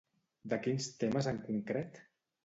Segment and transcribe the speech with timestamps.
[0.53, 2.01] De quins temes en concret?